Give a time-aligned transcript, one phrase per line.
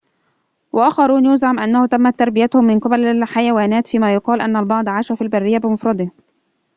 [0.73, 5.57] وآخرون يُزعم أنه تمت تربيتهم من قبل الحيوانات فيما يقال أن البعض عاش في البرية
[5.57, 6.11] بمفرده